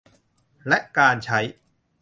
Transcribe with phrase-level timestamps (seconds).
[0.67, 1.39] และการใช้